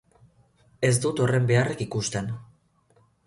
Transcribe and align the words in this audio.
Ez 0.89 0.91
dut 1.03 1.21
horren 1.25 1.45
beharrik 1.53 1.85
ikusten. 1.87 2.31